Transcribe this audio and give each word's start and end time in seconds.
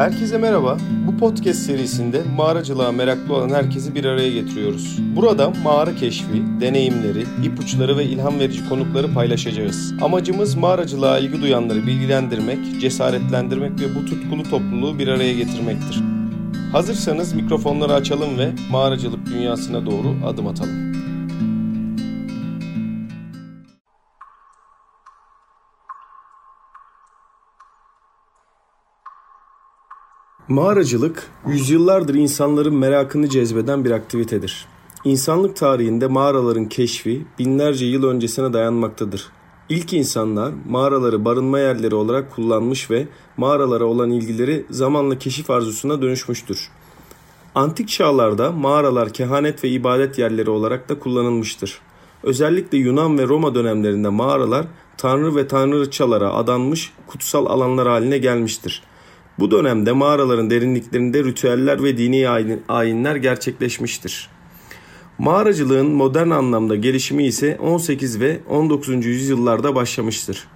Herkese 0.00 0.38
merhaba. 0.38 0.78
Bu 1.06 1.16
podcast 1.16 1.58
serisinde 1.58 2.22
mağaracılığa 2.36 2.92
meraklı 2.92 3.34
olan 3.34 3.50
herkesi 3.50 3.94
bir 3.94 4.04
araya 4.04 4.32
getiriyoruz. 4.32 4.98
Burada 5.16 5.52
mağara 5.64 5.94
keşfi, 5.94 6.42
deneyimleri, 6.60 7.24
ipuçları 7.44 7.96
ve 7.96 8.04
ilham 8.04 8.38
verici 8.38 8.68
konukları 8.68 9.12
paylaşacağız. 9.14 9.94
Amacımız 10.02 10.54
mağaracılığa 10.54 11.18
ilgi 11.18 11.42
duyanları 11.42 11.86
bilgilendirmek, 11.86 12.80
cesaretlendirmek 12.80 13.80
ve 13.80 13.94
bu 13.94 14.04
tutkulu 14.04 14.42
topluluğu 14.42 14.98
bir 14.98 15.08
araya 15.08 15.34
getirmektir. 15.34 16.00
Hazırsanız 16.72 17.32
mikrofonları 17.32 17.94
açalım 17.94 18.38
ve 18.38 18.52
mağaracılık 18.70 19.26
dünyasına 19.26 19.86
doğru 19.86 20.16
adım 20.26 20.46
atalım. 20.46 20.99
Mağaracılık, 30.50 31.30
yüzyıllardır 31.46 32.14
insanların 32.14 32.74
merakını 32.74 33.28
cezbeden 33.28 33.84
bir 33.84 33.90
aktivitedir. 33.90 34.66
İnsanlık 35.04 35.56
tarihinde 35.56 36.06
mağaraların 36.06 36.64
keşfi 36.64 37.26
binlerce 37.38 37.86
yıl 37.86 38.04
öncesine 38.04 38.52
dayanmaktadır. 38.52 39.28
İlk 39.68 39.92
insanlar 39.92 40.52
mağaraları 40.68 41.24
barınma 41.24 41.58
yerleri 41.58 41.94
olarak 41.94 42.34
kullanmış 42.34 42.90
ve 42.90 43.08
mağaralara 43.36 43.84
olan 43.84 44.10
ilgileri 44.10 44.66
zamanla 44.70 45.18
keşif 45.18 45.50
arzusuna 45.50 46.02
dönüşmüştür. 46.02 46.68
Antik 47.54 47.88
çağlarda 47.88 48.52
mağaralar 48.52 49.12
kehanet 49.12 49.64
ve 49.64 49.68
ibadet 49.68 50.18
yerleri 50.18 50.50
olarak 50.50 50.88
da 50.88 50.98
kullanılmıştır. 50.98 51.80
Özellikle 52.22 52.78
Yunan 52.78 53.18
ve 53.18 53.26
Roma 53.26 53.54
dönemlerinde 53.54 54.08
mağaralar 54.08 54.66
tanrı 54.96 55.36
ve 55.36 55.48
tanrıçalara 55.48 56.34
adanmış 56.34 56.92
kutsal 57.06 57.46
alanlar 57.46 57.88
haline 57.88 58.18
gelmiştir. 58.18 58.82
Bu 59.40 59.50
dönemde 59.50 59.92
mağaraların 59.92 60.50
derinliklerinde 60.50 61.24
ritüeller 61.24 61.82
ve 61.82 61.98
dini 61.98 62.28
ayinler 62.68 63.16
gerçekleşmiştir. 63.16 64.28
Mağaracılığın 65.18 65.86
modern 65.86 66.30
anlamda 66.30 66.76
gelişimi 66.76 67.26
ise 67.26 67.58
18 67.60 68.20
ve 68.20 68.40
19. 68.48 69.06
yüzyıllarda 69.06 69.74
başlamıştır. 69.74 70.48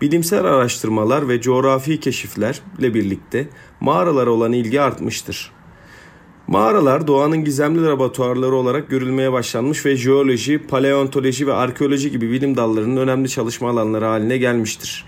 Bilimsel 0.00 0.44
araştırmalar 0.44 1.28
ve 1.28 1.40
coğrafi 1.40 2.00
keşiflerle 2.00 2.94
birlikte 2.94 3.48
mağaralara 3.80 4.30
olan 4.30 4.52
ilgi 4.52 4.80
artmıştır. 4.80 5.52
Mağaralar 6.46 7.06
doğanın 7.06 7.44
gizemli 7.44 7.84
laboratuvarları 7.84 8.54
olarak 8.54 8.90
görülmeye 8.90 9.32
başlanmış 9.32 9.86
ve 9.86 9.96
jeoloji, 9.96 10.58
paleontoloji 10.58 11.46
ve 11.46 11.54
arkeoloji 11.54 12.10
gibi 12.10 12.30
bilim 12.30 12.56
dallarının 12.56 12.96
önemli 12.96 13.28
çalışma 13.28 13.70
alanları 13.70 14.04
haline 14.04 14.38
gelmiştir. 14.38 15.04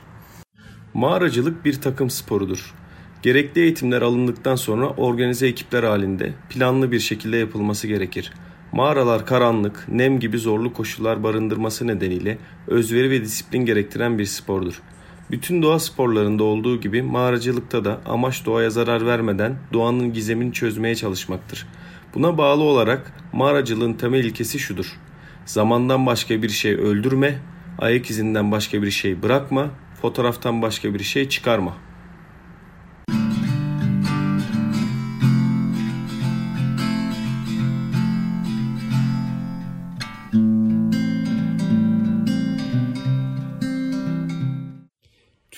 Mağaracılık 0.94 1.64
bir 1.64 1.80
takım 1.80 2.10
sporudur. 2.10 2.81
Gerekli 3.22 3.60
eğitimler 3.60 4.02
alındıktan 4.02 4.56
sonra 4.56 4.88
organize 4.88 5.46
ekipler 5.46 5.82
halinde 5.82 6.32
planlı 6.50 6.92
bir 6.92 7.00
şekilde 7.00 7.36
yapılması 7.36 7.86
gerekir. 7.86 8.32
Mağaralar 8.72 9.26
karanlık, 9.26 9.84
nem 9.88 10.20
gibi 10.20 10.38
zorlu 10.38 10.72
koşullar 10.72 11.22
barındırması 11.22 11.86
nedeniyle 11.86 12.38
özveri 12.66 13.10
ve 13.10 13.20
disiplin 13.20 13.66
gerektiren 13.66 14.18
bir 14.18 14.24
spordur. 14.24 14.82
Bütün 15.30 15.62
doğa 15.62 15.78
sporlarında 15.78 16.44
olduğu 16.44 16.80
gibi 16.80 17.02
mağaracılıkta 17.02 17.84
da 17.84 18.00
amaç 18.06 18.46
doğaya 18.46 18.70
zarar 18.70 19.06
vermeden 19.06 19.56
doğanın 19.72 20.12
gizemini 20.12 20.52
çözmeye 20.52 20.94
çalışmaktır. 20.94 21.66
Buna 22.14 22.38
bağlı 22.38 22.62
olarak 22.62 23.12
mağaracılığın 23.32 23.94
temel 23.94 24.24
ilkesi 24.24 24.58
şudur. 24.58 24.98
Zamandan 25.46 26.06
başka 26.06 26.42
bir 26.42 26.48
şey 26.48 26.72
öldürme, 26.72 27.38
ayak 27.78 28.10
izinden 28.10 28.52
başka 28.52 28.82
bir 28.82 28.90
şey 28.90 29.22
bırakma, 29.22 29.70
fotoğraftan 30.02 30.62
başka 30.62 30.94
bir 30.94 31.02
şey 31.02 31.28
çıkarma.'' 31.28 31.91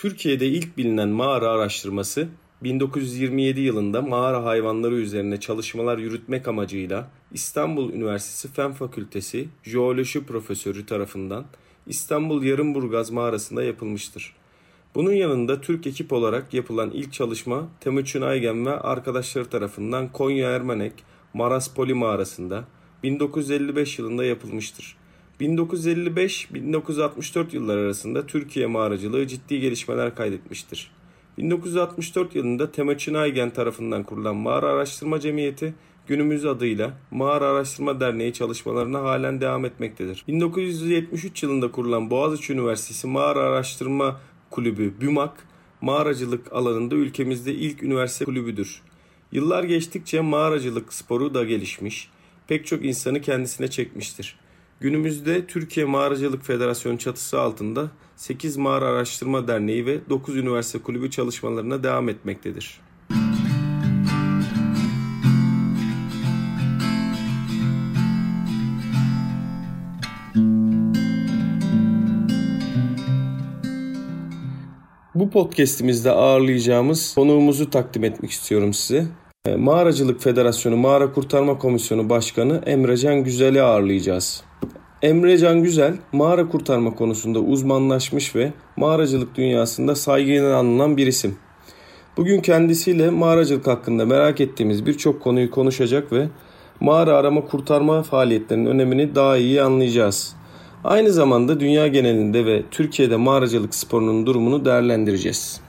Türkiye'de 0.04 0.46
ilk 0.46 0.76
bilinen 0.76 1.08
mağara 1.08 1.50
araştırması 1.50 2.28
1927 2.62 3.60
yılında 3.60 4.02
mağara 4.02 4.44
hayvanları 4.44 4.94
üzerine 4.94 5.40
çalışmalar 5.40 5.98
yürütmek 5.98 6.48
amacıyla 6.48 7.10
İstanbul 7.32 7.92
Üniversitesi 7.92 8.54
Fen 8.54 8.72
Fakültesi 8.72 9.48
Jeoloji 9.62 10.26
Profesörü 10.26 10.86
tarafından 10.86 11.44
İstanbul 11.86 12.42
Yarımburgaz 12.42 13.10
mağarasında 13.10 13.62
yapılmıştır. 13.62 14.36
Bunun 14.94 15.12
yanında 15.12 15.60
Türk 15.60 15.86
ekip 15.86 16.12
olarak 16.12 16.54
yapılan 16.54 16.90
ilk 16.90 17.12
çalışma 17.12 17.68
Temuçin 17.80 18.22
Aygen 18.22 18.66
ve 18.66 18.70
arkadaşları 18.70 19.44
tarafından 19.44 20.12
Konya 20.12 20.50
Ermenek 20.50 20.92
Maraspoli 21.34 21.94
mağarasında 21.94 22.64
1955 23.02 23.98
yılında 23.98 24.24
yapılmıştır. 24.24 25.03
1955-1964 25.40 27.54
yılları 27.54 27.80
arasında 27.80 28.26
Türkiye 28.26 28.66
mağaracılığı 28.66 29.26
ciddi 29.26 29.60
gelişmeler 29.60 30.14
kaydetmiştir. 30.14 30.90
1964 31.38 32.34
yılında 32.34 32.72
Temuçin 32.72 33.14
Aygen 33.14 33.50
tarafından 33.50 34.02
kurulan 34.02 34.36
Mağara 34.36 34.66
Araştırma 34.66 35.20
Cemiyeti 35.20 35.74
günümüz 36.06 36.44
adıyla 36.44 36.98
Mağara 37.10 37.46
Araştırma 37.46 38.00
Derneği 38.00 38.32
çalışmalarına 38.32 39.02
halen 39.02 39.40
devam 39.40 39.64
etmektedir. 39.64 40.24
1973 40.28 41.42
yılında 41.42 41.70
kurulan 41.70 42.10
Boğaziçi 42.10 42.52
Üniversitesi 42.52 43.06
Mağara 43.06 43.40
Araştırma 43.40 44.20
Kulübü 44.50 45.00
BÜMAK, 45.00 45.46
mağaracılık 45.80 46.52
alanında 46.52 46.94
ülkemizde 46.94 47.54
ilk 47.54 47.82
üniversite 47.82 48.24
kulübüdür. 48.24 48.82
Yıllar 49.32 49.64
geçtikçe 49.64 50.20
mağaracılık 50.20 50.92
sporu 50.92 51.34
da 51.34 51.44
gelişmiş, 51.44 52.10
pek 52.48 52.66
çok 52.66 52.84
insanı 52.84 53.20
kendisine 53.20 53.70
çekmiştir. 53.70 54.36
Günümüzde 54.80 55.46
Türkiye 55.46 55.86
Mağaracılık 55.86 56.44
Federasyonu 56.44 56.98
çatısı 56.98 57.40
altında 57.40 57.90
8 58.16 58.56
Mağara 58.56 58.84
Araştırma 58.84 59.48
Derneği 59.48 59.86
ve 59.86 59.98
9 60.08 60.36
üniversite 60.36 60.78
kulübü 60.78 61.10
çalışmalarına 61.10 61.82
devam 61.82 62.08
etmektedir. 62.08 62.80
Bu 75.14 75.30
podcast'imizde 75.30 76.10
ağırlayacağımız 76.10 77.14
konuğumuzu 77.14 77.70
takdim 77.70 78.04
etmek 78.04 78.30
istiyorum 78.30 78.74
size. 78.74 79.06
Mağaracılık 79.56 80.22
Federasyonu 80.22 80.76
Mağara 80.76 81.12
Kurtarma 81.12 81.58
Komisyonu 81.58 82.10
Başkanı 82.10 82.62
Emrecan 82.66 83.24
Güzel'i 83.24 83.62
ağırlayacağız. 83.62 84.44
Emre 85.04 85.38
Can 85.38 85.62
Güzel 85.62 85.94
mağara 86.12 86.48
kurtarma 86.48 86.94
konusunda 86.94 87.38
uzmanlaşmış 87.40 88.36
ve 88.36 88.52
mağaracılık 88.76 89.34
dünyasında 89.34 89.94
saygıyla 89.94 90.56
anılan 90.56 90.96
bir 90.96 91.06
isim. 91.06 91.36
Bugün 92.16 92.40
kendisiyle 92.40 93.10
mağaracılık 93.10 93.66
hakkında 93.66 94.06
merak 94.06 94.40
ettiğimiz 94.40 94.86
birçok 94.86 95.22
konuyu 95.22 95.50
konuşacak 95.50 96.12
ve 96.12 96.28
mağara 96.80 97.16
arama 97.16 97.44
kurtarma 97.44 98.02
faaliyetlerinin 98.02 98.66
önemini 98.66 99.14
daha 99.14 99.36
iyi 99.36 99.62
anlayacağız. 99.62 100.36
Aynı 100.84 101.12
zamanda 101.12 101.60
dünya 101.60 101.86
genelinde 101.86 102.46
ve 102.46 102.62
Türkiye'de 102.70 103.16
mağaracılık 103.16 103.74
sporunun 103.74 104.26
durumunu 104.26 104.64
değerlendireceğiz. 104.64 105.60